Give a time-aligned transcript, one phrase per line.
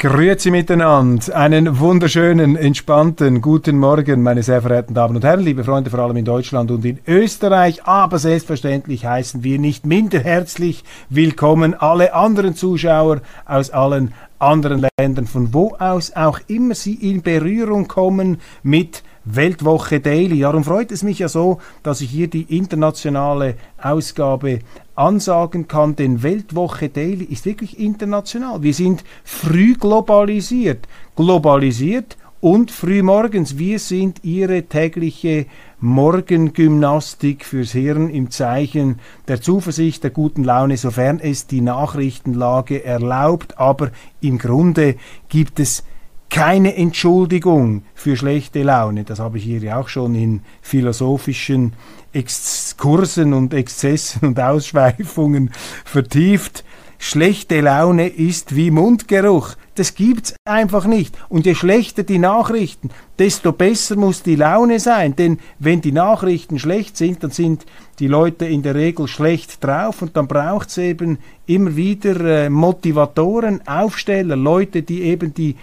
[0.00, 1.34] Grüezi miteinander.
[1.34, 6.16] Einen wunderschönen, entspannten guten Morgen, meine sehr verehrten Damen und Herren, liebe Freunde, vor allem
[6.18, 7.82] in Deutschland und in Österreich.
[7.82, 15.26] Aber selbstverständlich heißen wir nicht minder herzlich willkommen alle anderen Zuschauer aus allen anderen Ländern,
[15.26, 20.42] von wo aus auch immer sie in Berührung kommen mit Weltwoche Daily.
[20.42, 24.60] Darum freut es mich ja so, dass ich hier die internationale Ausgabe
[24.98, 28.62] ansagen kann, denn Weltwoche Daily ist wirklich international.
[28.62, 30.88] Wir sind früh globalisiert.
[31.14, 33.58] Globalisiert und frühmorgens.
[33.58, 35.46] Wir sind Ihre tägliche
[35.80, 43.58] Morgengymnastik fürs Hirn im Zeichen der Zuversicht, der guten Laune, sofern es die Nachrichtenlage erlaubt.
[43.58, 44.96] Aber im Grunde
[45.28, 45.84] gibt es
[46.30, 49.04] keine Entschuldigung für schlechte Laune.
[49.04, 51.72] Das habe ich hier ja auch schon in philosophischen
[52.18, 55.50] Exkursen und Exzessen und Ausschweifungen
[55.84, 56.64] vertieft.
[57.00, 59.54] Schlechte Laune ist wie Mundgeruch.
[59.76, 61.16] Das gibt's einfach nicht.
[61.28, 65.14] Und je schlechter die Nachrichten, desto besser muss die Laune sein.
[65.14, 67.64] Denn wenn die Nachrichten schlecht sind, dann sind
[68.00, 73.64] die Leute in der Regel schlecht drauf und dann braucht's eben immer wieder äh, Motivatoren,
[73.68, 75.54] Aufsteller, Leute, die eben die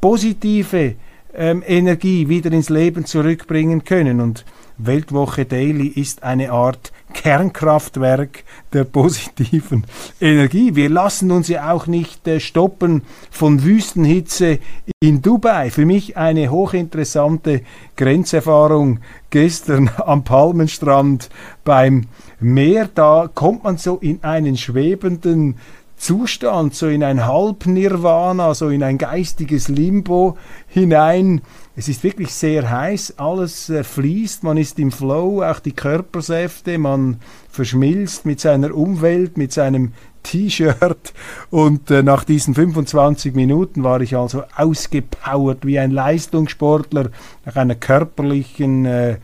[0.00, 0.96] positive
[1.32, 4.20] ähm, Energie wieder ins Leben zurückbringen können.
[4.20, 4.44] Und
[4.86, 9.84] Weltwoche Daily ist eine Art Kernkraftwerk der positiven
[10.20, 10.74] Energie.
[10.74, 14.58] Wir lassen uns ja auch nicht äh, stoppen von Wüstenhitze
[15.00, 15.70] in Dubai.
[15.70, 17.62] Für mich eine hochinteressante
[17.96, 21.28] Grenzerfahrung gestern am Palmenstrand
[21.64, 22.06] beim
[22.38, 22.88] Meer.
[22.94, 25.56] Da kommt man so in einen schwebenden
[26.00, 31.42] Zustand, so in ein Halbnirvana, so in ein geistiges Limbo hinein.
[31.76, 36.78] Es ist wirklich sehr heiß, alles äh, fließt, man ist im Flow, auch die Körpersäfte,
[36.78, 39.92] man verschmilzt mit seiner Umwelt, mit seinem
[40.24, 41.12] T-Shirt
[41.50, 47.10] und äh, nach diesen 25 Minuten war ich also ausgepowert wie ein Leistungssportler
[47.44, 49.18] nach einer körperlichen äh, äh,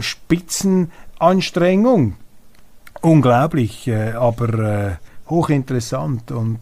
[0.00, 2.16] Spitzenanstrengung.
[3.00, 4.96] Unglaublich, äh, aber äh,
[5.28, 6.60] hochinteressant und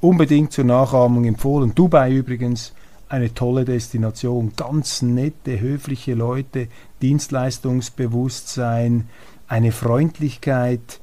[0.00, 1.74] unbedingt zur Nachahmung empfohlen.
[1.74, 2.72] Dubai übrigens
[3.08, 6.68] eine tolle Destination, ganz nette, höfliche Leute,
[7.02, 9.08] Dienstleistungsbewusstsein,
[9.48, 11.00] eine Freundlichkeit,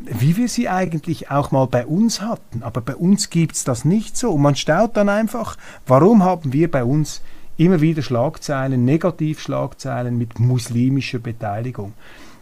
[0.00, 2.62] wie wir sie eigentlich auch mal bei uns hatten.
[2.62, 4.32] Aber bei uns gibt es das nicht so.
[4.32, 5.56] Und man staut dann einfach,
[5.86, 7.22] warum haben wir bei uns
[7.56, 11.92] immer wieder Schlagzeilen, Negativschlagzeilen mit muslimischer Beteiligung.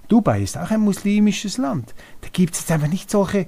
[0.09, 1.95] Dubai ist auch ein muslimisches Land.
[2.23, 3.47] Da gibt es jetzt einfach nicht solche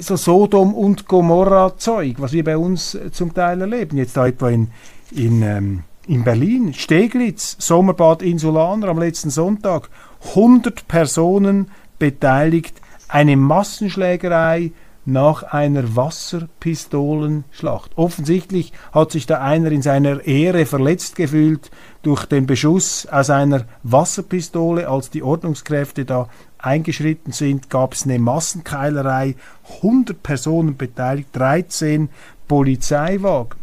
[0.00, 3.96] so Sodom und Gomorra Zeug, was wir bei uns äh, zum Teil erleben.
[3.96, 4.68] Jetzt da etwa in,
[5.10, 9.88] in, ähm, in Berlin, Steglitz, Sommerbad Insulaner am letzten Sonntag,
[10.30, 14.72] 100 Personen beteiligt, eine Massenschlägerei,
[15.04, 17.90] nach einer Wasserpistolenschlacht.
[17.96, 21.72] Offensichtlich hat sich da einer in seiner Ehre verletzt gefühlt
[22.02, 24.88] durch den Beschuss aus einer Wasserpistole.
[24.88, 26.28] Als die Ordnungskräfte da
[26.62, 29.34] eingeschritten sind, gab es eine Massenkeilerei,
[29.76, 32.08] 100 Personen beteiligt, 13
[32.48, 33.58] Polizeiwagen.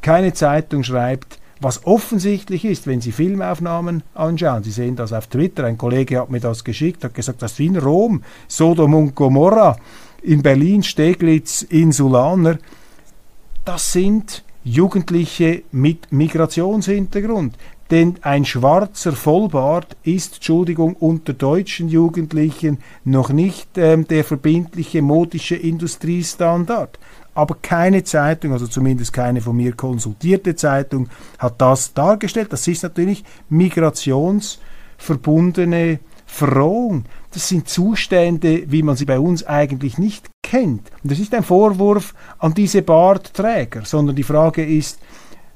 [0.00, 4.64] Keine Zeitung schreibt, was offensichtlich ist, wenn Sie Filmaufnahmen anschauen.
[4.64, 5.64] Sie sehen das auf Twitter.
[5.64, 9.76] Ein Kollege hat mir das geschickt, hat gesagt, das ist in Rom, Sodom und Gomorra
[10.22, 12.58] in Berlin, Steglitz, Insulaner,
[13.64, 17.56] das sind Jugendliche mit Migrationshintergrund.
[17.92, 25.56] Denn ein schwarzer Vollbart ist, Entschuldigung, unter deutschen Jugendlichen noch nicht ähm, der verbindliche modische
[25.56, 26.98] Industriestandard.
[27.34, 32.50] Aber keine Zeitung, also zumindest keine von mir konsultierte Zeitung, hat das dargestellt.
[32.50, 37.04] Das ist natürlich migrationsverbundene Verrohung.
[37.34, 40.90] Das sind Zustände, wie man sie bei uns eigentlich nicht kennt.
[41.02, 44.98] Und das ist ein Vorwurf an diese Bartträger, sondern die Frage ist,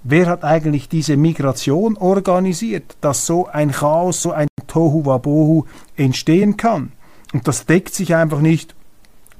[0.08, 5.64] wer hat eigentlich diese Migration organisiert, dass so ein Chaos, so ein Tohu Wabohu
[5.96, 6.92] entstehen kann?
[7.32, 8.74] Und das deckt sich einfach nicht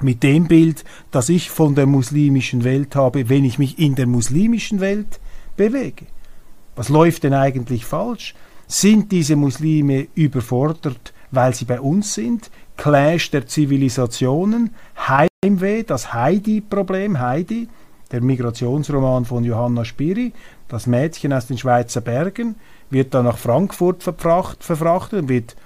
[0.03, 4.07] mit dem Bild, das ich von der muslimischen Welt habe, wenn ich mich in der
[4.07, 5.21] muslimischen Welt
[5.57, 6.07] bewege.
[6.75, 8.35] Was läuft denn eigentlich falsch?
[8.67, 12.51] Sind diese Muslime überfordert, weil sie bei uns sind?
[12.77, 14.75] Clash der Zivilisationen?
[14.99, 17.69] Heimweh, das Heidi-Problem, Heidi,
[18.13, 20.33] der Migrationsroman von Johanna Spiri,
[20.69, 22.57] das Mädchen aus den Schweizer Bergen,
[22.91, 25.57] wird dann nach Frankfurt verfrachtet und wird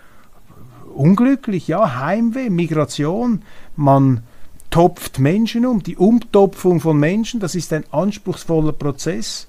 [0.95, 3.43] unglücklich, ja, Heimweh, Migration,
[3.77, 4.23] man
[4.71, 9.47] topft Menschen um, die Umtopfung von Menschen, das ist ein anspruchsvoller Prozess.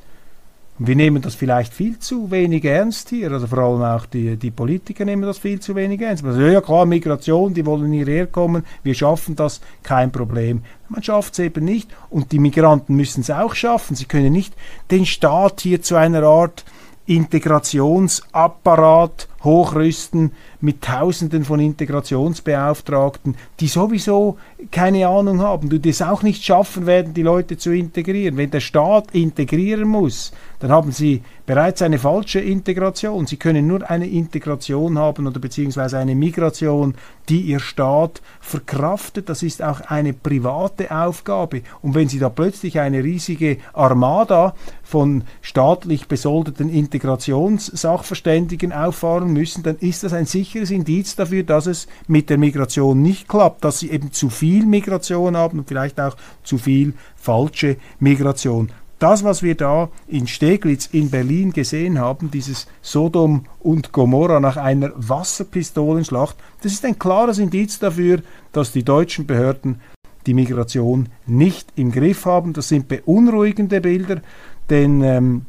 [0.80, 4.38] Und wir nehmen das vielleicht viel zu wenig ernst hier, also vor allem auch die,
[4.38, 6.26] die Politiker nehmen das viel zu wenig ernst.
[6.26, 10.64] Also, ja klar, Migration, die wollen hierher kommen, wir schaffen das, kein Problem.
[10.90, 13.96] Man schafft es eben nicht und die Migranten müssen es auch schaffen.
[13.96, 14.56] Sie können nicht
[14.90, 16.66] den Staat hier zu einer Art
[17.06, 24.38] Integrationsapparat hochrüsten mit Tausenden von Integrationsbeauftragten, die sowieso
[24.72, 28.38] keine Ahnung haben, die es auch nicht schaffen werden, die Leute zu integrieren.
[28.38, 33.26] Wenn der Staat integrieren muss, dann haben sie bereits eine falsche Integration.
[33.26, 36.94] Sie können nur eine Integration haben oder beziehungsweise eine Migration,
[37.30, 39.28] die ihr Staat verkraftet.
[39.28, 41.64] Das ist auch eine private Aufgabe.
[41.82, 44.54] Und wenn Sie da plötzlich eine riesige Armada
[44.84, 51.88] von staatlich besoldeten Integrationssachverständigen auffahren müssen, dann ist das ein sicheres Indiz dafür, dass es
[52.08, 56.16] mit der Migration nicht klappt, dass sie eben zu viel Migration haben und vielleicht auch
[56.44, 58.72] zu viel falsche Migration.
[59.02, 64.58] Das, was wir da in Steglitz in Berlin gesehen haben, dieses Sodom und Gomorra nach
[64.58, 69.82] einer Wasserpistolenschlacht, das ist ein klares Indiz dafür, dass die deutschen Behörden
[70.28, 72.54] die Migration nicht im Griff haben.
[72.54, 74.22] Das sind beunruhigende Bilder,
[74.70, 75.46] denn ähm,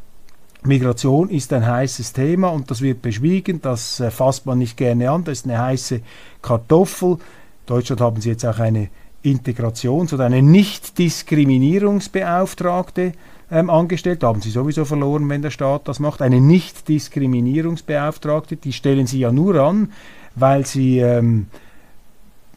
[0.64, 5.10] Migration ist ein heißes Thema und das wird beschwiegen, das äh, fasst man nicht gerne
[5.10, 6.02] an, das ist eine heiße
[6.40, 7.12] Kartoffel.
[7.12, 7.18] In
[7.66, 8.88] Deutschland haben sie jetzt auch eine
[9.24, 13.12] Integrations- oder eine Nichtdiskriminierungsbeauftragte
[13.50, 14.22] ähm, angestellt.
[14.22, 16.22] Da haben sie sowieso verloren, wenn der Staat das macht.
[16.22, 19.92] Eine Nichtdiskriminierungsbeauftragte, die stellen sie ja nur an,
[20.34, 21.48] weil sie ähm,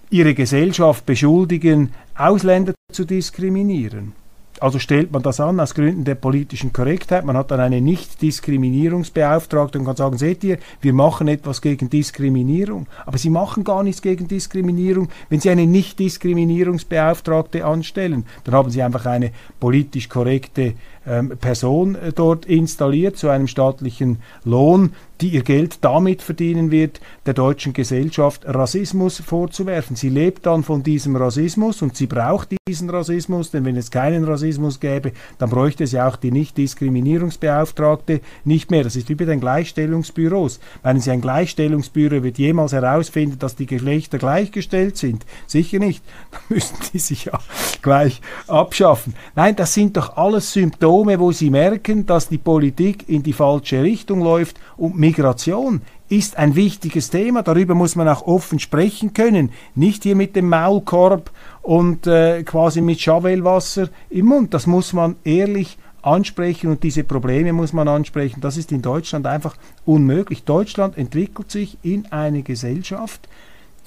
[0.09, 4.13] ihre Gesellschaft beschuldigen, Ausländer zu diskriminieren.
[4.61, 7.25] Also stellt man das an aus Gründen der politischen Korrektheit.
[7.25, 12.87] Man hat dann eine Nicht-Diskriminierungsbeauftragte und kann sagen, seht ihr, wir machen etwas gegen Diskriminierung.
[13.05, 18.25] Aber sie machen gar nichts gegen Diskriminierung, wenn sie eine Nicht-Diskriminierungsbeauftragte anstellen.
[18.45, 20.73] Dann haben sie einfach eine politisch korrekte
[21.07, 26.99] ähm, Person äh, dort installiert zu einem staatlichen Lohn, die ihr Geld damit verdienen wird,
[27.25, 29.95] der deutschen Gesellschaft Rassismus vorzuwerfen.
[29.95, 34.23] Sie lebt dann von diesem Rassismus und sie braucht diesen Rassismus, denn wenn es keinen
[34.23, 38.83] Rassismus gäbe, dann bräuchte sie auch die Nicht-Diskriminierungsbeauftragte nicht mehr.
[38.83, 40.59] Das ist wie bei den Gleichstellungsbüros.
[40.83, 45.25] Meinen Sie, ein Gleichstellungsbüro wird jemals herausfinden, dass die Geschlechter gleichgestellt sind?
[45.47, 46.03] Sicher nicht.
[46.31, 47.39] Dann müssten die sich ja
[47.81, 49.13] gleich abschaffen.
[49.35, 53.83] Nein, das sind doch alles Symptome, wo sie merken, dass die Politik in die falsche
[53.83, 57.43] Richtung läuft und Migration ist ein wichtiges Thema.
[57.43, 59.51] Darüber muss man auch offen sprechen können.
[59.75, 61.29] Nicht hier mit dem Maulkorb
[61.61, 64.55] und äh, quasi mit Chavelwasser im Mund.
[64.55, 68.41] Das muss man ehrlich ansprechen und diese Probleme muss man ansprechen.
[68.41, 69.55] Das ist in Deutschland einfach
[69.85, 70.43] unmöglich.
[70.43, 73.29] Deutschland entwickelt sich in eine Gesellschaft,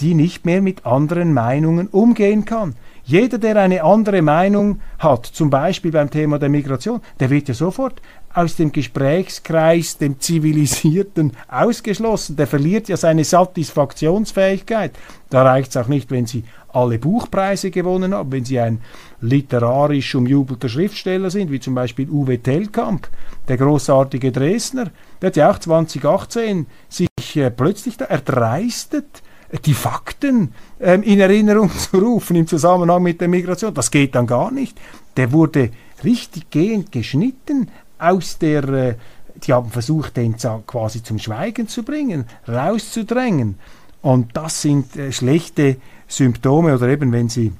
[0.00, 2.74] die nicht mehr mit anderen Meinungen umgehen kann.
[3.04, 7.54] Jeder, der eine andere Meinung hat, zum Beispiel beim Thema der Migration, der wird ja
[7.54, 8.02] sofort
[8.34, 12.36] aus dem Gesprächskreis, dem zivilisierten, ausgeschlossen.
[12.36, 14.92] Der verliert ja seine Satisfaktionsfähigkeit.
[15.30, 18.82] Da reicht es auch nicht, wenn Sie alle Buchpreise gewonnen haben, wenn Sie ein
[19.20, 23.08] literarisch umjubelter Schriftsteller sind, wie zum Beispiel Uwe Tellkamp,
[23.48, 24.90] der großartige Dresdner.
[25.22, 29.22] Der hat ja auch 2018 sich äh, plötzlich da erdreistet,
[29.64, 33.72] die Fakten ähm, in Erinnerung zu rufen im Zusammenhang mit der Migration.
[33.74, 34.78] Das geht dann gar nicht.
[35.16, 35.70] Der wurde
[36.04, 38.94] richtig gehend geschnitten aus der, äh,
[39.36, 40.36] die haben versucht, den
[40.66, 43.56] quasi zum Schweigen zu bringen, rauszudrängen.
[44.02, 45.76] Und das sind äh, schlechte
[46.06, 47.52] Symptome oder eben wenn Sie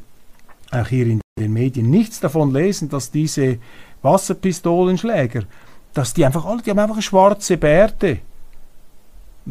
[0.71, 3.59] auch hier in den Medien nichts davon lesen, dass diese
[4.03, 5.45] Wasserpistolenschläger,
[5.95, 8.19] dass die einfach alle, die haben einfach schwarze Bärte.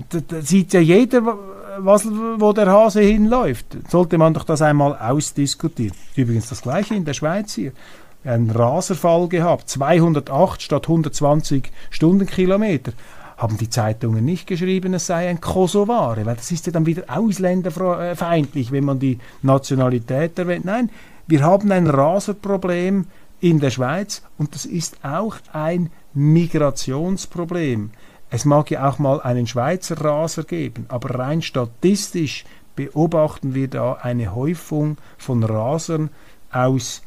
[0.09, 1.37] Da, da sieht ja jeder,
[1.79, 3.65] was, wo der Hase hinläuft.
[3.89, 5.95] Sollte man doch das einmal ausdiskutieren.
[6.15, 7.71] Übrigens das gleiche in der Schweiz hier.
[8.23, 12.93] Ein Raserfall gehabt, 208 statt 120 Stundenkilometer.
[13.37, 17.03] Haben die Zeitungen nicht geschrieben, es sei ein Kosovare, weil das ist ja dann wieder
[17.07, 20.65] ausländerfeindlich, wenn man die Nationalität erwähnt.
[20.65, 20.89] Nein,
[21.27, 23.05] wir haben ein Raserproblem
[23.39, 27.91] in der Schweiz und das ist auch ein Migrationsproblem.
[28.29, 32.43] Es mag ja auch mal einen Schweizer Raser geben, aber rein statistisch
[32.75, 36.09] beobachten wir da eine Häufung von Rasern
[36.51, 37.01] aus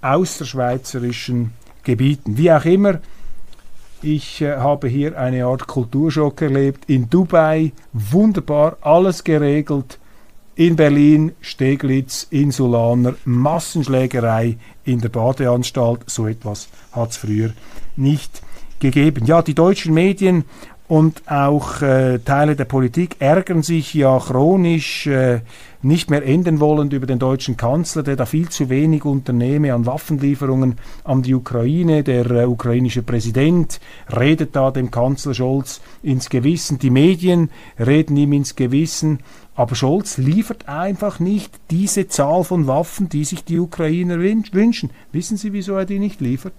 [0.00, 2.36] außerschweizerischen Gebieten.
[2.36, 3.00] Wie auch immer,
[4.02, 6.88] ich äh, habe hier eine Art Kulturschock erlebt.
[6.88, 9.98] In Dubai wunderbar, alles geregelt.
[10.54, 16.00] In Berlin, Steglitz, Insulaner, Massenschlägerei in der Badeanstalt.
[16.06, 17.52] So etwas hat es früher
[17.96, 18.51] nicht gegeben.
[18.82, 20.44] Ja, die deutschen Medien
[20.88, 25.40] und auch äh, Teile der Politik ärgern sich ja chronisch, äh,
[25.80, 29.86] nicht mehr enden wollend über den deutschen Kanzler, der da viel zu wenig unternehme an
[29.86, 32.02] Waffenlieferungen an die Ukraine.
[32.02, 33.80] Der äh, ukrainische Präsident
[34.14, 36.78] redet da dem Kanzler Scholz ins Gewissen.
[36.78, 39.20] Die Medien reden ihm ins Gewissen.
[39.54, 44.90] Aber Scholz liefert einfach nicht diese Zahl von Waffen, die sich die Ukrainer wünschen.
[45.12, 46.54] Wissen Sie, wieso er die nicht liefert?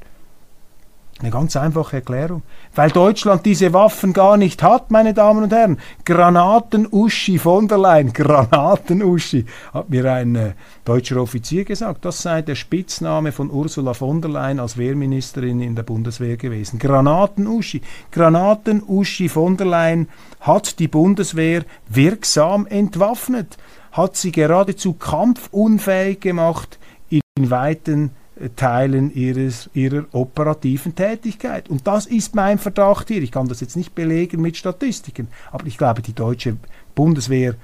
[1.19, 2.41] Eine ganz einfache Erklärung.
[2.75, 5.79] Weil Deutschland diese Waffen gar nicht hat, meine Damen und Herren.
[6.05, 10.53] Granaten-Uschi von der Leyen, Granaten-Uschi, hat mir ein äh,
[10.83, 12.03] deutscher Offizier gesagt.
[12.03, 16.79] Das sei der Spitzname von Ursula von der Leyen als Wehrministerin in der Bundeswehr gewesen.
[16.79, 17.81] Granaten-Uschi.
[18.11, 20.09] Granaten-Uschi von der Leyen
[20.41, 23.57] hat die Bundeswehr wirksam entwaffnet,
[23.91, 26.79] hat sie geradezu kampfunfähig gemacht
[27.09, 28.11] in weiten
[28.55, 31.69] Teilen ihres, ihrer operativen Tätigkeit.
[31.69, 33.21] Und das ist mein Verdacht hier.
[33.21, 36.57] Ich kann das jetzt nicht belegen mit Statistiken, aber ich glaube, die deutsche
[36.95, 37.55] Bundeswehr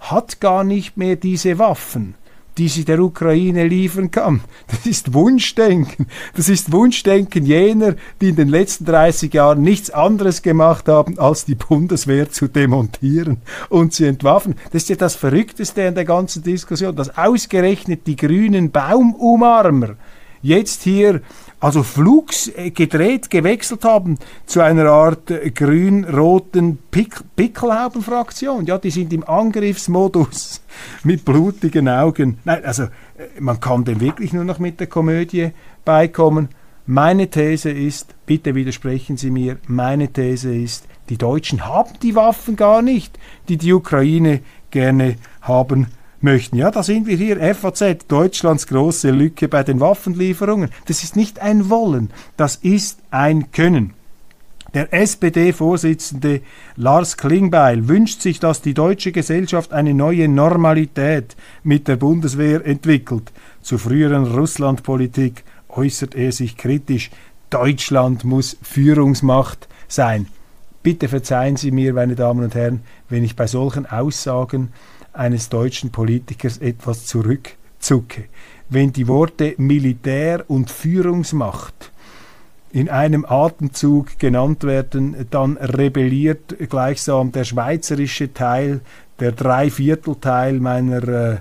[0.00, 2.14] hat gar nicht mehr diese Waffen
[2.58, 4.40] die sie der Ukraine liefern kann.
[4.68, 6.06] Das ist Wunschdenken.
[6.34, 11.44] Das ist Wunschdenken jener, die in den letzten 30 Jahren nichts anderes gemacht haben, als
[11.44, 14.54] die Bundeswehr zu demontieren und zu entwaffen.
[14.72, 19.96] Das ist ja das Verrückteste an der ganzen Diskussion, dass ausgerechnet die grünen Baumumarmer
[20.46, 21.20] jetzt hier
[21.58, 28.66] also flugs äh, gedreht, gewechselt haben zu einer Art äh, grün-roten Pick Pickelhauben-Fraktion.
[28.66, 30.60] Ja, die sind im Angriffsmodus
[31.02, 32.38] mit blutigen Augen.
[32.44, 32.88] Nein, also äh,
[33.40, 35.50] man kann dem wirklich nur noch mit der Komödie
[35.84, 36.48] beikommen.
[36.86, 42.56] Meine These ist, bitte widersprechen Sie mir, meine These ist, die Deutschen haben die Waffen
[42.56, 45.88] gar nicht, die die Ukraine gerne haben
[46.20, 46.56] möchten.
[46.56, 50.70] Ja, da sind wir hier, FAZ, Deutschlands große Lücke bei den Waffenlieferungen.
[50.86, 53.94] Das ist nicht ein Wollen, das ist ein Können.
[54.74, 56.42] Der SPD-Vorsitzende
[56.76, 63.32] Lars Klingbeil wünscht sich, dass die deutsche Gesellschaft eine neue Normalität mit der Bundeswehr entwickelt.
[63.62, 67.10] Zur früheren Russlandpolitik äußert er sich kritisch.
[67.48, 70.26] Deutschland muss Führungsmacht sein.
[70.82, 74.72] Bitte verzeihen Sie mir, meine Damen und Herren, wenn ich bei solchen Aussagen
[75.16, 78.24] eines deutschen Politikers etwas zurückzucke.
[78.68, 81.92] Wenn die Worte Militär und Führungsmacht
[82.72, 88.80] in einem Atemzug genannt werden, dann rebelliert gleichsam der schweizerische Teil,
[89.20, 91.36] der Dreiviertelteil meiner äh,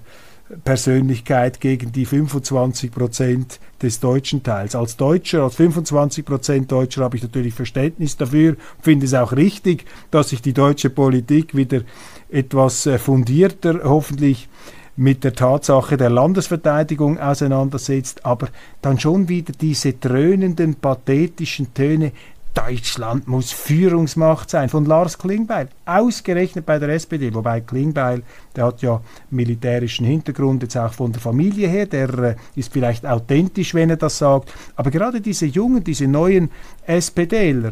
[0.63, 4.75] Persönlichkeit gegen die 25 Prozent des deutschen Teils.
[4.75, 9.85] Als Deutscher, als 25 Prozent Deutscher habe ich natürlich Verständnis dafür, finde es auch richtig,
[10.11, 11.81] dass sich die deutsche Politik wieder
[12.29, 14.49] etwas äh, fundierter hoffentlich
[14.97, 18.47] mit der Tatsache der Landesverteidigung auseinandersetzt, aber
[18.81, 22.13] dann schon wieder diese dröhnenden, pathetischen Töne,
[22.55, 28.23] Deutschland muss Führungsmacht sein, von Lars Klingbeil, ausgerechnet bei der SPD, wobei Klingbeil,
[28.55, 33.05] der hat ja militärischen Hintergrund, jetzt auch von der Familie her, der äh, ist vielleicht
[33.05, 36.49] authentisch, wenn er das sagt, aber gerade diese jungen, diese neuen
[36.87, 37.71] SPDler,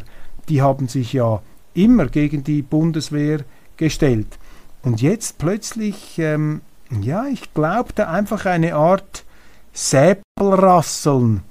[0.49, 1.41] die haben sich ja
[1.73, 3.39] immer gegen die Bundeswehr
[3.77, 4.37] gestellt.
[4.83, 6.61] Und jetzt plötzlich, ähm,
[7.01, 9.23] ja, ich glaube, da einfach eine Art
[9.71, 11.41] Säbelrasseln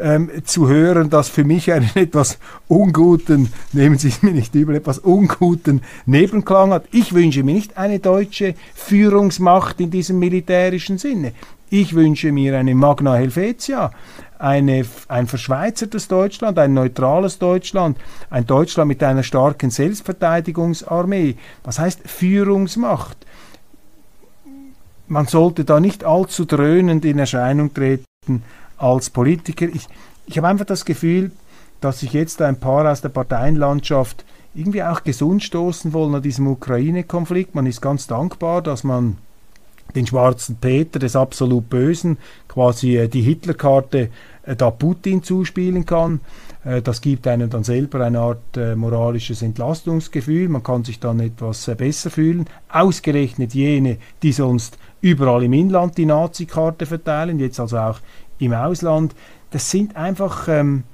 [0.00, 4.74] ähm, zu hören, das für mich einen etwas unguten, nehmen Sie es mir nicht übel,
[4.74, 6.86] etwas unguten Nebenklang hat.
[6.90, 11.32] Ich wünsche mir nicht eine deutsche Führungsmacht in diesem militärischen Sinne.
[11.70, 13.92] Ich wünsche mir eine Magna Helvetia,
[14.40, 17.98] eine, ein verschweizertes Deutschland, ein neutrales Deutschland,
[18.30, 21.36] ein Deutschland mit einer starken Selbstverteidigungsarmee.
[21.62, 23.18] Was heißt Führungsmacht?
[25.08, 28.42] Man sollte da nicht allzu dröhnend in Erscheinung treten
[28.78, 29.66] als Politiker.
[29.66, 29.88] Ich,
[30.26, 31.32] ich habe einfach das Gefühl,
[31.80, 36.46] dass sich jetzt ein paar aus der Parteienlandschaft irgendwie auch gesund stoßen wollen an diesem
[36.46, 37.54] Ukraine-Konflikt.
[37.54, 39.18] Man ist ganz dankbar, dass man
[39.94, 42.18] den schwarzen Peter des absolut Bösen,
[42.48, 44.10] quasi äh, die Hitlerkarte
[44.42, 46.20] äh, da Putin zuspielen kann.
[46.64, 50.48] Äh, das gibt einem dann selber eine Art äh, moralisches Entlastungsgefühl.
[50.48, 52.46] Man kann sich dann etwas äh, besser fühlen.
[52.68, 58.00] Ausgerechnet jene, die sonst überall im Inland die Nazi-Karte verteilen, jetzt also auch
[58.38, 59.14] im Ausland.
[59.50, 60.84] Das sind einfach ähm,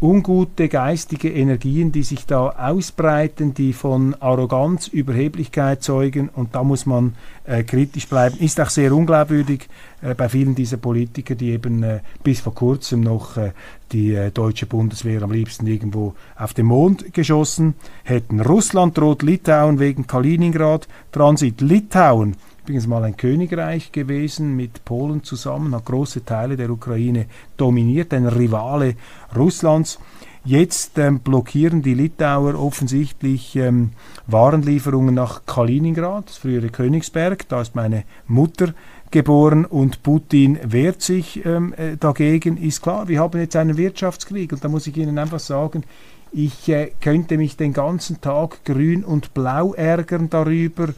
[0.00, 6.84] ungute geistige Energien, die sich da ausbreiten, die von Arroganz, Überheblichkeit zeugen und da muss
[6.84, 8.38] man äh, kritisch bleiben.
[8.38, 9.68] Ist auch sehr unglaubwürdig
[10.02, 13.52] äh, bei vielen dieser Politiker, die eben äh, bis vor kurzem noch äh,
[13.92, 17.74] die äh, deutsche Bundeswehr am liebsten irgendwo auf den Mond geschossen
[18.04, 18.40] hätten.
[18.40, 25.72] Russland droht Litauen wegen Kaliningrad, Transit Litauen übrigens mal ein Königreich gewesen mit Polen zusammen,
[25.72, 28.96] hat große Teile der Ukraine dominiert, ein Rivale
[29.36, 30.00] Russlands.
[30.44, 33.90] Jetzt ähm, blockieren die Litauer offensichtlich ähm,
[34.26, 38.74] Warenlieferungen nach Kaliningrad, das frühere Königsberg, da ist meine Mutter
[39.12, 43.06] geboren und Putin wehrt sich ähm, äh, dagegen, ist klar.
[43.06, 45.84] Wir haben jetzt einen Wirtschaftskrieg und da muss ich Ihnen einfach sagen,
[46.32, 50.88] ich äh, könnte mich den ganzen Tag grün und blau ärgern darüber,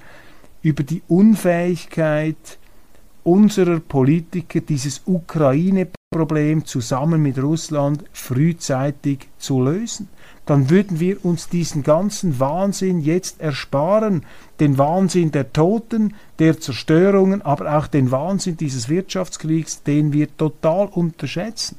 [0.62, 2.58] über die Unfähigkeit
[3.24, 10.08] unserer Politiker, dieses Ukraine-Problem zusammen mit Russland frühzeitig zu lösen.
[10.46, 14.24] Dann würden wir uns diesen ganzen Wahnsinn jetzt ersparen,
[14.60, 20.86] den Wahnsinn der Toten, der Zerstörungen, aber auch den Wahnsinn dieses Wirtschaftskriegs, den wir total
[20.86, 21.78] unterschätzen.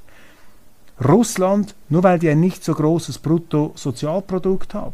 [1.03, 4.93] Russland, nur weil die ein nicht so großes Bruttosozialprodukt haben,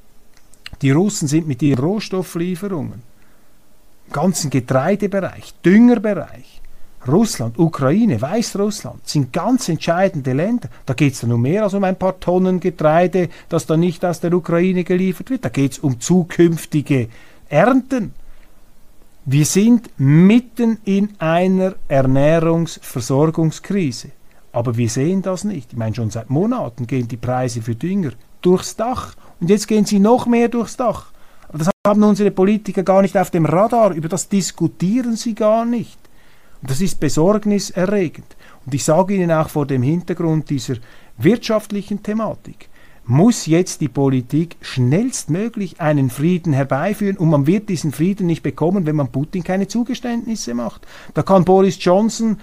[0.81, 3.03] Die Russen sind mit ihren Rohstofflieferungen,
[4.07, 6.61] im ganzen Getreidebereich, Düngerbereich,
[7.07, 10.69] Russland, Ukraine, Weißrussland sind ganz entscheidende Länder.
[10.85, 14.05] Da geht es dann um mehr als um ein paar Tonnen Getreide, das dann nicht
[14.05, 15.45] aus der Ukraine geliefert wird.
[15.45, 17.07] Da geht es um zukünftige
[17.49, 18.13] Ernten.
[19.25, 24.11] Wir sind mitten in einer Ernährungsversorgungskrise.
[24.51, 25.71] Aber wir sehen das nicht.
[25.71, 29.15] Ich meine, schon seit Monaten gehen die Preise für Dünger durchs Dach.
[29.39, 31.11] Und jetzt gehen sie noch mehr durchs Dach.
[31.49, 33.91] Aber das haben unsere Politiker gar nicht auf dem Radar.
[33.91, 35.97] Über das diskutieren sie gar nicht.
[36.61, 38.35] Und das ist besorgniserregend.
[38.65, 40.75] Und ich sage Ihnen auch vor dem Hintergrund dieser
[41.17, 42.69] wirtschaftlichen Thematik,
[43.03, 48.85] muss jetzt die Politik schnellstmöglich einen Frieden herbeiführen und man wird diesen Frieden nicht bekommen,
[48.85, 50.85] wenn man Putin keine Zugeständnisse macht.
[51.15, 52.37] Da kann Boris Johnson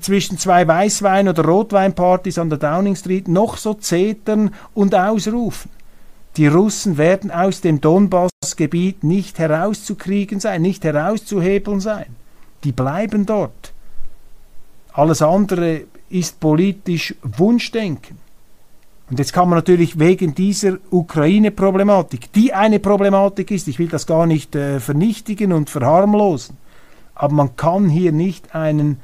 [0.00, 5.70] zwischen zwei Weißwein- oder Rotweinpartys an der Downing Street noch so zetern und ausrufen.
[6.36, 12.06] Die Russen werden aus dem Donbass-Gebiet nicht herauszukriegen sein, nicht herauszuhebeln sein.
[12.64, 13.72] Die bleiben dort.
[14.92, 18.18] Alles andere ist politisch Wunschdenken.
[19.10, 24.06] Und jetzt kann man natürlich wegen dieser Ukraine-Problematik, die eine Problematik ist, ich will das
[24.06, 26.56] gar nicht äh, vernichtigen und verharmlosen,
[27.16, 29.00] aber man kann hier nicht einen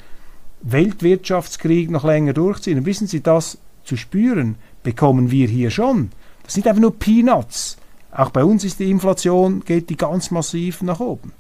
[0.73, 2.79] Weltwirtschaftskrieg noch länger durchziehen.
[2.79, 6.11] Und wissen Sie, das zu spüren bekommen wir hier schon.
[6.43, 7.77] Das sind einfach nur Peanuts.
[8.13, 11.33] Auch bei uns ist die Inflation, geht die ganz massiv nach oben.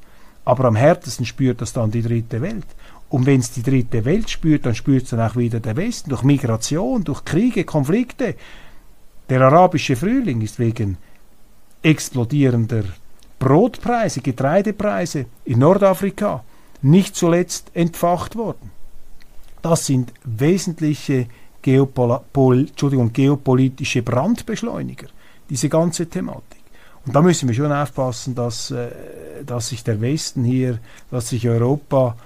[0.45, 2.67] Aber am härtesten spürt das dann die dritte Welt.
[3.09, 6.11] Und wenn es die dritte Welt spürt, dann spürt es dann auch wieder der Westen.
[6.11, 8.35] Durch Migration, durch Kriege, Konflikte.
[9.29, 10.99] Der arabische Frühling ist wegen
[11.83, 12.85] explodierender
[13.39, 16.45] Brotpreise, Getreidepreise in Nordafrika
[16.83, 18.76] nicht zuletzt entfacht worden.
[19.69, 21.27] Das sind wesentliche
[21.61, 22.21] Geopol
[23.13, 25.09] geopolitische Brandbeschleuniger,
[25.51, 26.61] diese ganze Thematik.
[27.05, 28.91] Und da müssen wir schon aufpassen, dass, äh,
[29.45, 30.79] dass sich der Westen hier,
[31.11, 32.17] dass sich Europa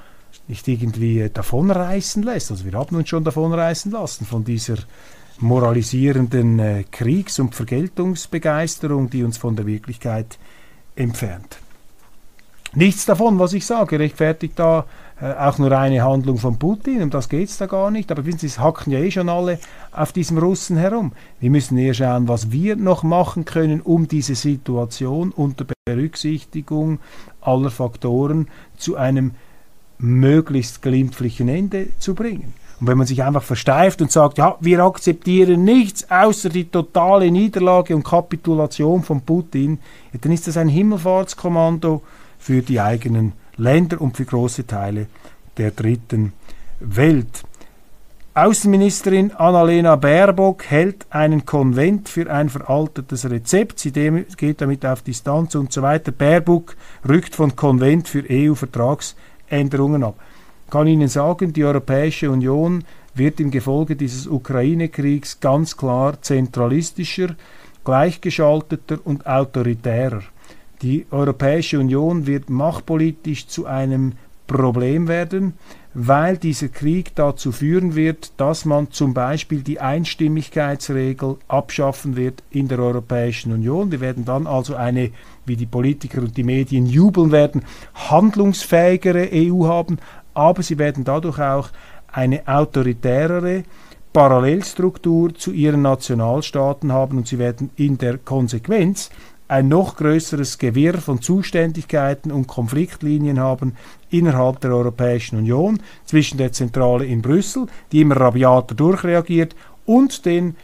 [0.48, 2.50] nicht irgendwie davonreißen lässt.
[2.50, 4.76] Also wir haben uns schon davonreißen lassen von dieser
[5.38, 10.38] moralisierenden äh, Kriegs- und Vergeltungsbegeisterung, die uns von der Wirklichkeit
[10.94, 11.57] entfernt.
[12.74, 14.85] Nichts davon, was ich sage, rechtfertigt da
[15.20, 18.12] äh, auch nur eine Handlung von Putin, um das geht es da gar nicht.
[18.12, 19.59] Aber wissen Sie, es hacken ja eh schon alle
[19.90, 21.12] auf diesem Russen herum.
[21.40, 27.00] Wir müssen eher schauen, was wir noch machen können, um diese Situation unter Berücksichtigung
[27.40, 29.33] aller Faktoren zu einem
[29.98, 32.54] möglichst glimpflichen Ende zu bringen.
[32.80, 37.30] Und wenn man sich einfach versteift und sagt, ja, wir akzeptieren nichts außer die totale
[37.30, 39.80] Niederlage und Kapitulation von Putin,
[40.12, 42.02] ja, dann ist das ein Himmelfahrtskommando
[42.40, 45.07] für die eigenen Länder und für große Teile
[45.57, 46.33] der dritten
[46.81, 47.44] Welt.
[48.33, 53.81] Außenministerin Annalena Baerbock hält einen Konvent für ein veraltetes Rezept.
[53.81, 56.12] Sie geht damit auf Distanz und so weiter.
[56.12, 56.76] Baerbock
[57.07, 60.14] rückt von Konvent für EU-Vertragsänderungen ab.
[60.64, 67.35] Ich kann Ihnen sagen, die Europäische Union wird im Gefolge dieses Ukraine-Kriegs ganz klar zentralistischer,
[67.85, 70.22] gleichgeschalteter und autoritärer.
[70.83, 74.14] Die Europäische Union wird machtpolitisch zu einem
[74.47, 75.53] Problem werden,
[75.93, 82.66] weil dieser Krieg dazu führen wird, dass man zum Beispiel die Einstimmigkeitsregel abschaffen wird in
[82.66, 83.93] der Europäischen Union.
[83.93, 85.11] Wir werden dann also eine,
[85.45, 87.62] wie die Politiker und die Medien jubeln werden,
[87.95, 89.99] handlungsfähigere EU haben,
[90.33, 91.69] aber sie werden dadurch auch
[92.11, 93.64] eine autoritärere
[94.12, 99.11] Parallelstruktur zu ihren Nationalstaaten haben und sie werden in der Konsequenz
[99.50, 103.74] ein noch größeres Gewirr von Zuständigkeiten und Konfliktlinien haben
[104.08, 110.54] innerhalb der Europäischen Union zwischen der Zentrale in Brüssel, die immer rabiater durchreagiert, und den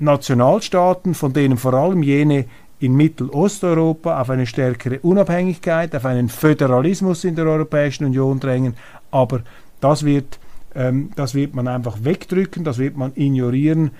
[0.00, 2.46] Nationalstaaten, von denen vor allem jene
[2.80, 8.74] in Mittelosteuropa auf eine stärkere Unabhängigkeit, auf einen Föderalismus in der Europäischen Union drängen.
[9.12, 9.42] Aber
[9.80, 10.40] das wird,
[11.16, 13.92] das wird man einfach wegdrücken, das wird man ignorieren.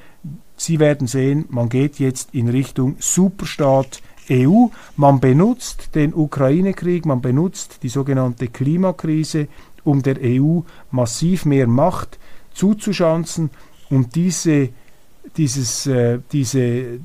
[0.57, 4.67] Sie werden sehen, man geht jetzt in Richtung Superstaat EU.
[4.97, 9.49] Man benutzt den Ukraine-Krieg, man benutzt die sogenannte Klimakrise,
[9.85, 10.61] um der EU
[10.91, 12.19] massiv mehr Macht
[12.53, 13.51] zuzuschanzen
[13.91, 14.71] und diese,
[15.37, 17.01] dieses, äh, diese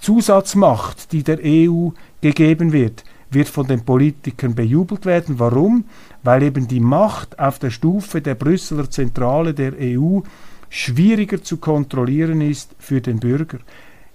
[0.00, 5.38] Zusatzmacht, die der EU gegeben wird, wird von den Politikern bejubelt werden.
[5.38, 5.84] Warum?
[6.26, 10.22] Weil eben die Macht auf der Stufe der Brüsseler Zentrale der EU
[10.68, 13.58] schwieriger zu kontrollieren ist für den Bürger.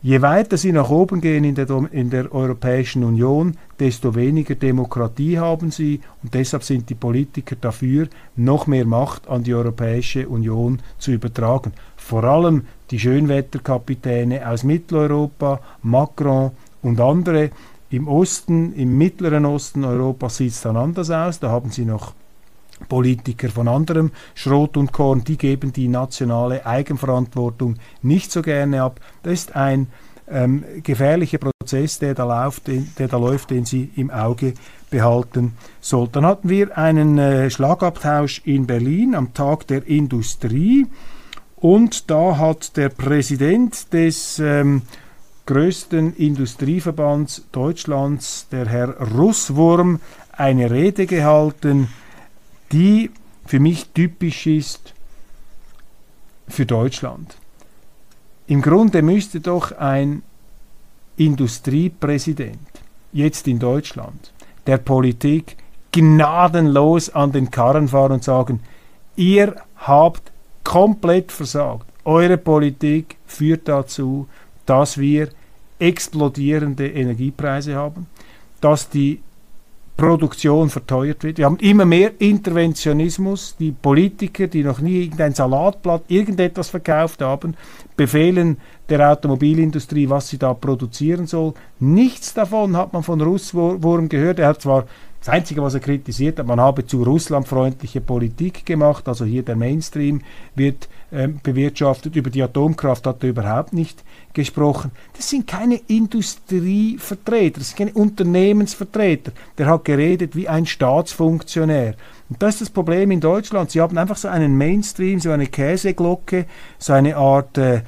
[0.01, 5.39] Je weiter sie nach oben gehen in der, in der, Europäischen Union, desto weniger Demokratie
[5.39, 10.79] haben sie und deshalb sind die Politiker dafür, noch mehr Macht an die Europäische Union
[10.97, 11.71] zu übertragen.
[11.95, 17.51] Vor allem die Schönwetterkapitäne aus Mitteleuropa, Macron und andere.
[17.91, 21.39] Im Osten, im mittleren Osten Europas sieht es dann anders aus.
[21.39, 22.13] Da haben sie noch
[22.87, 28.99] Politiker von anderem Schrot und Korn, die geben die nationale Eigenverantwortung nicht so gerne ab.
[29.23, 29.87] Das ist ein
[30.29, 34.53] ähm, gefährlicher Prozess, der da, läuft, den, der da läuft, den Sie im Auge
[34.89, 36.13] behalten sollten.
[36.13, 40.87] Dann hatten wir einen äh, Schlagabtausch in Berlin am Tag der Industrie
[41.57, 44.83] und da hat der Präsident des ähm,
[45.45, 49.99] größten Industrieverbands Deutschlands, der Herr Russwurm,
[50.31, 51.89] eine Rede gehalten,
[52.71, 53.11] die
[53.45, 54.93] für mich typisch ist
[56.47, 57.35] für Deutschland.
[58.47, 60.23] Im Grunde müsste doch ein
[61.17, 62.59] Industriepräsident
[63.13, 64.31] jetzt in Deutschland
[64.67, 65.57] der Politik
[65.91, 68.61] gnadenlos an den Karren fahren und sagen,
[69.15, 70.31] ihr habt
[70.63, 71.85] komplett versagt.
[72.03, 74.27] Eure Politik führt dazu,
[74.71, 75.27] dass wir
[75.79, 78.07] explodierende Energiepreise haben,
[78.61, 79.19] dass die
[79.97, 81.39] Produktion verteuert wird.
[81.39, 83.57] Wir haben immer mehr Interventionismus.
[83.59, 87.55] Die Politiker, die noch nie irgendein Salatblatt, irgendetwas verkauft haben,
[87.97, 91.53] befehlen der Automobilindustrie, was sie da produzieren soll.
[91.81, 94.39] Nichts davon hat man von Russwurm gehört.
[94.39, 94.85] Er hat zwar
[95.19, 99.57] das Einzige, was er kritisiert hat, man habe zu russlandfreundliche Politik gemacht, also hier der
[99.57, 100.21] Mainstream
[100.55, 100.87] wird
[101.43, 102.15] bewirtschaftet.
[102.15, 104.91] Über die Atomkraft hat er überhaupt nicht gesprochen.
[105.15, 109.31] Das sind keine Industrievertreter, das sind keine Unternehmensvertreter.
[109.57, 111.95] Der hat geredet wie ein Staatsfunktionär.
[112.29, 113.71] Und das ist das Problem in Deutschland.
[113.71, 116.45] Sie haben einfach so einen Mainstream, so eine Käseglocke,
[116.79, 117.81] so eine Art äh,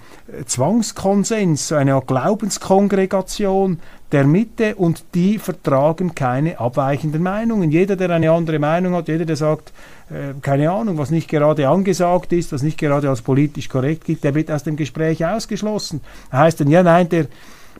[0.45, 3.79] Zwangskonsens, so eine Art Glaubenskongregation
[4.11, 7.71] der Mitte und die vertragen keine abweichenden Meinungen.
[7.71, 9.71] Jeder, der eine andere Meinung hat, jeder, der sagt,
[10.09, 14.23] äh, keine Ahnung, was nicht gerade angesagt ist, was nicht gerade als politisch korrekt gilt,
[14.23, 16.01] der wird aus dem Gespräch ausgeschlossen.
[16.31, 17.27] Da heißt dann, ja, nein, der,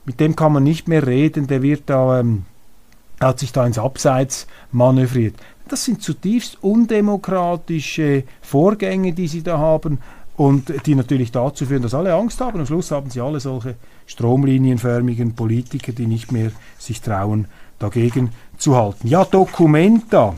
[0.06, 2.46] mit dem kann man nicht mehr reden, der wird da, ähm,
[3.20, 5.36] hat sich da ins Abseits manövriert.
[5.68, 10.00] Das sind zutiefst undemokratische Vorgänge, die sie da haben
[10.36, 12.60] und die natürlich dazu führen, dass alle Angst haben.
[12.60, 17.48] Am Schluss haben sie alle solche stromlinienförmigen Politiker, die nicht mehr sich trauen,
[17.80, 19.08] dagegen zu halten.
[19.08, 20.36] Ja, Documenta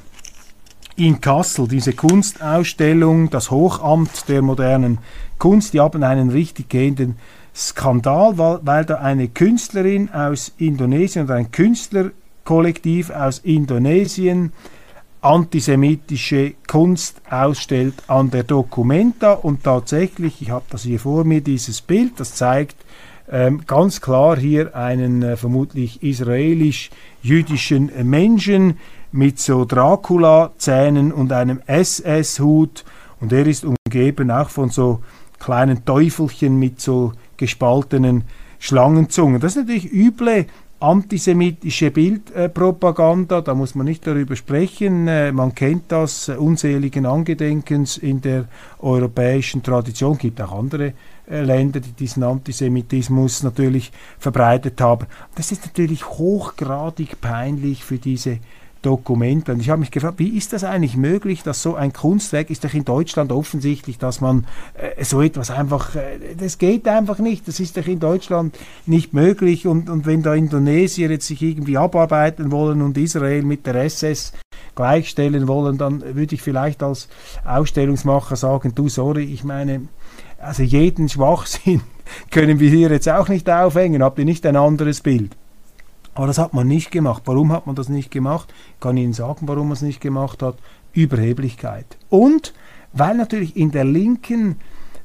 [0.96, 5.00] in Kassel, diese Kunstausstellung, das Hochamt der modernen
[5.38, 7.18] Kunst, die haben einen richtig gehenden
[7.54, 14.54] Skandal, weil, weil da eine Künstlerin aus Indonesien oder ein Künstlerkollektiv aus Indonesien
[15.22, 19.34] antisemitische Kunst ausstellt an der Documenta.
[19.34, 22.76] Und tatsächlich, ich habe das hier vor mir, dieses Bild, das zeigt
[23.32, 28.78] ähm, ganz klar hier einen äh, vermutlich israelisch-jüdischen Menschen
[29.12, 32.84] mit so Dracula-Zähnen und einem SS-Hut
[33.20, 35.02] und er ist umgeben auch von so
[35.40, 38.26] kleinen Teufelchen mit so gespaltenen
[38.60, 39.40] Schlangenzungen.
[39.40, 40.46] Das ist natürlich üble
[40.80, 45.08] antisemitische Bildpropaganda, da muss man nicht darüber sprechen.
[45.08, 48.46] Äh, man kennt das äh, unseligen Angedenkens in der
[48.80, 50.18] europäischen Tradition.
[50.18, 50.94] Gibt auch andere
[51.30, 55.08] äh, Länder, die diesen Antisemitismus natürlich verbreitet haben.
[55.36, 58.40] Das ist natürlich hochgradig peinlich für diese
[58.86, 59.52] Dokumente.
[59.52, 62.64] Und ich habe mich gefragt, wie ist das eigentlich möglich, dass so ein Kunstwerk ist
[62.64, 64.46] doch in Deutschland offensichtlich, dass man
[64.76, 69.14] äh, so etwas einfach, äh, das geht einfach nicht, das ist doch in Deutschland nicht
[69.14, 69.66] möglich.
[69.66, 74.34] Und, und wenn da Indonesier jetzt sich irgendwie abarbeiten wollen und Israel mit der SS
[74.76, 77.08] gleichstellen wollen, dann würde ich vielleicht als
[77.44, 79.88] Ausstellungsmacher sagen, du sorry, ich meine,
[80.38, 81.82] also jeden Schwachsinn
[82.32, 85.36] können wir hier jetzt auch nicht aufhängen, habt ihr nicht ein anderes Bild?
[86.16, 87.24] Aber das hat man nicht gemacht.
[87.26, 88.54] Warum hat man das nicht gemacht?
[88.74, 90.58] Ich kann Ihnen sagen, warum man es nicht gemacht hat.
[90.94, 91.98] Überheblichkeit.
[92.10, 92.54] Und
[92.94, 94.56] weil natürlich in der linken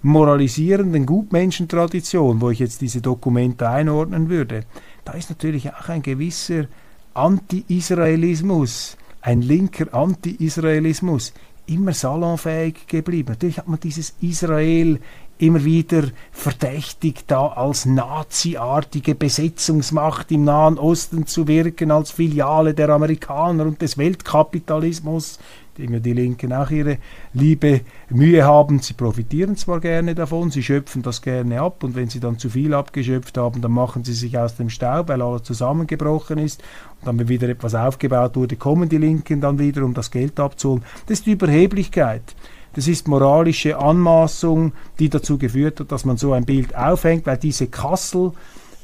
[0.03, 4.64] moralisierenden Gutmenschentradition, wo ich jetzt diese Dokumente einordnen würde,
[5.05, 6.66] da ist natürlich auch ein gewisser
[7.12, 11.35] Anti-Israelismus, ein linker Anti-Israelismus
[11.66, 13.31] immer salonfähig geblieben.
[13.31, 15.01] Natürlich hat man dieses Israel
[15.40, 22.90] immer wieder verdächtigt, da als naziartige Besetzungsmacht im Nahen Osten zu wirken, als Filiale der
[22.90, 25.38] Amerikaner und des Weltkapitalismus,
[25.79, 26.98] dem die Linken auch ihre
[27.33, 28.81] liebe Mühe haben.
[28.81, 32.50] Sie profitieren zwar gerne davon, sie schöpfen das gerne ab und wenn sie dann zu
[32.50, 36.62] viel abgeschöpft haben, dann machen sie sich aus dem Staub, weil alles zusammengebrochen ist
[37.00, 40.38] und dann, wenn wieder etwas aufgebaut wurde, kommen die Linken dann wieder, um das Geld
[40.38, 40.85] abzuholen.
[41.07, 42.35] Das ist die Überheblichkeit.
[42.74, 47.37] Das ist moralische Anmaßung, die dazu geführt hat, dass man so ein Bild aufhängt, weil
[47.37, 48.33] diese Kassel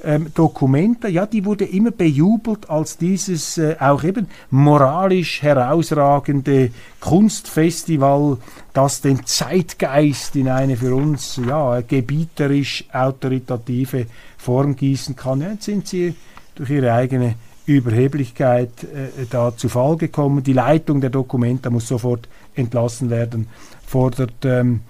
[0.05, 6.70] ähm, Dokumente, ja, die wurde immer bejubelt als dieses äh, auch eben moralisch herausragende
[7.01, 8.37] Kunstfestival,
[8.72, 15.40] das den Zeitgeist in eine für uns ja gebieterisch autoritative Form gießen kann.
[15.40, 16.14] Jetzt sind sie
[16.55, 20.44] durch ihre eigene Überheblichkeit äh, da zu Fall gekommen.
[20.44, 23.49] Die Leitung der Dokumente muss sofort entlassen werden
[23.87, 24.81] fordert ähm,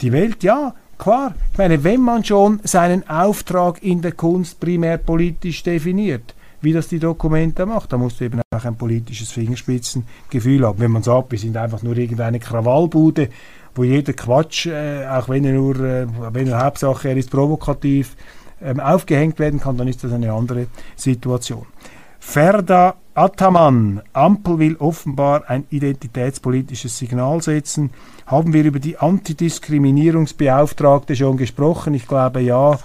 [0.00, 0.42] die Welt.
[0.42, 1.34] Ja, klar.
[1.52, 6.88] Ich meine, wenn man schon seinen Auftrag in der Kunst primär politisch definiert, wie das
[6.88, 10.78] die Dokumente macht, dann musst du eben auch ein politisches Fingerspitzengefühl haben.
[10.78, 13.30] Wenn man sagt, wir sind einfach nur irgendeine Krawallbude,
[13.74, 18.16] wo jeder Quatsch, äh, auch wenn er nur, äh, wenn er Hauptsache er ist provokativ,
[18.62, 21.66] ähm, aufgehängt werden kann, dann ist das eine andere Situation.
[22.18, 27.90] Ferda Ataman, Ampel will offenbar ein identitätspolitisches Signal setzen.
[28.24, 31.92] Haben wir über die Antidiskriminierungsbeauftragte schon gesprochen?
[31.92, 32.78] Ich glaube ja,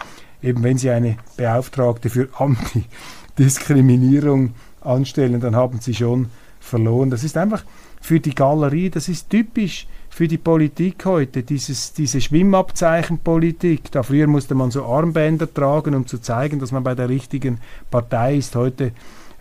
[0.43, 6.28] eben wenn Sie eine Beauftragte für Antidiskriminierung anstellen, dann haben Sie schon
[6.60, 7.12] verloren.
[7.12, 7.63] Das ist einfach
[8.02, 13.89] für die Galerie, das ist typisch für die Politik heute, dieses, diese Schwimmabzeichenpolitik.
[13.89, 17.62] Da früher musste man so Armbänder tragen, um zu zeigen, dass man bei der richtigen
[17.89, 18.58] Partei ist.
[18.58, 18.91] Heute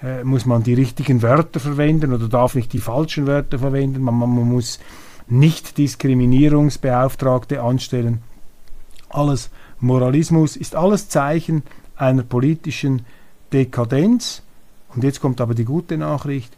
[0.04, 4.02] äh, muss man die richtigen Wörter verwenden oder darf nicht die falschen Wörter verwenden.
[4.02, 4.78] Man, man, man muss
[5.28, 8.22] nicht Diskriminierungsbeauftragte anstellen.
[9.08, 11.62] Alles Moralismus ist alles Zeichen
[11.96, 13.06] einer politischen
[13.52, 14.42] Dekadenz.
[14.94, 16.54] Und jetzt kommt aber die gute Nachricht.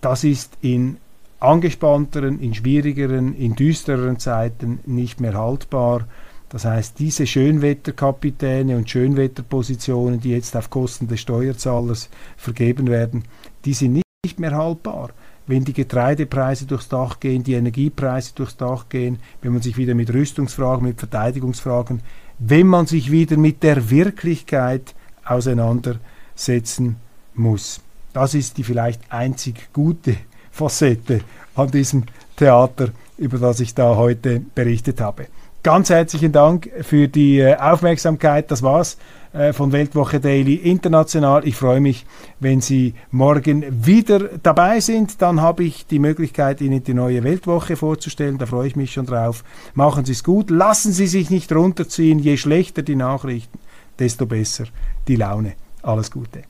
[0.00, 0.98] Das ist in
[1.40, 6.06] angespannteren, in schwierigeren, in düstereren Zeiten nicht mehr haltbar.
[6.50, 13.24] Das heißt, diese Schönwetterkapitäne und Schönwetterpositionen, die jetzt auf Kosten des Steuerzahlers vergeben werden,
[13.64, 15.10] die sind nicht mehr haltbar.
[15.46, 19.94] Wenn die Getreidepreise durchs Dach gehen, die Energiepreise durchs Dach gehen, wenn man sich wieder
[19.94, 22.00] mit Rüstungsfragen, mit Verteidigungsfragen,
[22.38, 26.96] wenn man sich wieder mit der Wirklichkeit auseinandersetzen
[27.34, 27.80] muss.
[28.12, 30.16] Das ist die vielleicht einzig gute
[30.50, 31.20] Facette
[31.54, 32.04] an diesem
[32.36, 35.26] Theater, über das ich da heute berichtet habe.
[35.68, 38.50] Ganz herzlichen Dank für die äh, Aufmerksamkeit.
[38.50, 38.96] Das war's
[39.34, 41.46] äh, von Weltwoche Daily International.
[41.46, 42.06] Ich freue mich,
[42.40, 45.20] wenn Sie morgen wieder dabei sind.
[45.20, 48.38] Dann habe ich die Möglichkeit, Ihnen die neue Weltwoche vorzustellen.
[48.38, 49.44] Da freue ich mich schon drauf.
[49.74, 50.48] Machen Sie es gut.
[50.48, 52.18] Lassen Sie sich nicht runterziehen.
[52.18, 53.58] Je schlechter die Nachrichten,
[53.98, 54.64] desto besser
[55.06, 55.52] die Laune.
[55.82, 56.44] Alles Gute.